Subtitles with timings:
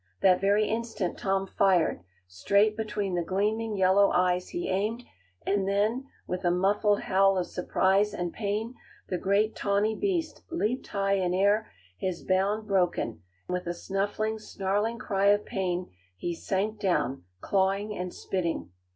[0.23, 2.03] That very instant Tom fired.
[2.27, 5.03] Straight between the gleaming, yellow eyes he aimed,
[5.45, 8.73] and then, with a muffled howl of surprise and pain,
[9.09, 11.69] the great, tawny beast leaped high in air,
[11.99, 18.11] his bound broken; with a snuffling, snarling cry of pain he sank down, clawing and
[18.11, 18.71] spitting.